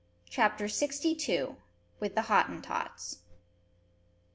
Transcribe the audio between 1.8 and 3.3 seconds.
WITH THE HOTTENTOTS.